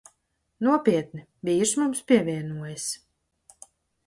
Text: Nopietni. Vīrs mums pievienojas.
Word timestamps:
Nopietni. 0.67 1.21
Vīrs 1.49 1.75
mums 1.83 2.01
pievienojas. 2.13 2.89